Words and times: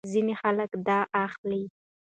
ځینې 0.13 0.33
خلک 0.41 0.71
دا 0.87 0.99
اخلي. 1.25 1.63